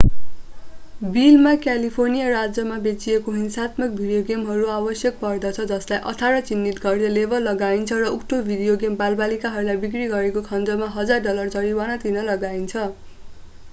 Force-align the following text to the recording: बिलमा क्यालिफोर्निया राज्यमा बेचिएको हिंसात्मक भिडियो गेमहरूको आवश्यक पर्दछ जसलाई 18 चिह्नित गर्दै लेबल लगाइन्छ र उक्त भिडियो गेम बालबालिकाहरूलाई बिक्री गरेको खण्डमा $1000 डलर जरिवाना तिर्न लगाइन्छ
बिलमा 1.15 1.49
क्यालिफोर्निया 1.63 2.29
राज्यमा 2.29 2.77
बेचिएको 2.85 3.33
हिंसात्मक 3.33 3.91
भिडियो 3.97 4.23
गेमहरूको 4.29 4.71
आवश्यक 4.77 5.19
पर्दछ 5.19 5.65
जसलाई 5.73 6.01
18 6.13 6.41
चिह्नित 6.47 6.81
गर्दै 6.87 7.11
लेबल 7.17 7.45
लगाइन्छ 7.49 7.99
र 7.99 8.09
उक्त 8.15 8.39
भिडियो 8.49 8.77
गेम 8.85 8.95
बालबालिकाहरूलाई 9.03 9.81
बिक्री 9.85 10.07
गरेको 10.15 10.43
खण्डमा 10.49 10.89
$1000 10.95 11.21
डलर 11.29 11.53
जरिवाना 11.57 11.99
तिर्न 12.07 12.25
लगाइन्छ 12.31 12.87